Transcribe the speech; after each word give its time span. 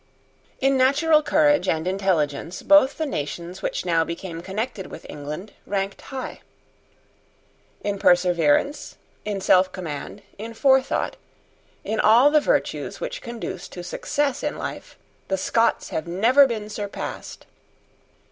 In 0.59 0.77
natural 0.77 1.21
courage 1.21 1.67
and 1.67 1.87
intelligence 1.87 2.63
both 2.63 2.97
the 2.97 3.05
nations 3.05 3.61
which 3.61 3.85
now 3.85 4.03
became 4.03 4.41
connected 4.41 4.87
with 4.87 5.05
England 5.07 5.53
ranked 5.67 6.01
high. 6.01 6.41
In 7.83 7.99
perseverance, 7.99 8.97
in 9.25 9.41
selfcommand, 9.41 10.23
in 10.39 10.55
forethought, 10.55 11.17
in 11.83 11.99
all 11.99 12.31
the 12.31 12.41
virtues 12.41 12.99
which 12.99 13.21
conduce 13.21 13.67
to 13.67 13.83
success 13.83 14.41
in 14.41 14.57
life, 14.57 14.97
the 15.27 15.37
Scots 15.37 15.89
have 15.89 16.07
never 16.07 16.47
been 16.47 16.67
surpassed. 16.67 17.45